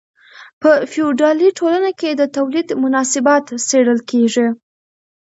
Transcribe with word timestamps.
په 0.61 0.71
فیوډالي 0.91 1.49
ټولنه 1.59 1.91
کې 1.99 2.09
د 2.15 2.21
تولید 2.35 2.67
مناسبات 2.83 3.43
څیړل 3.67 3.99
کیږي. 4.09 4.47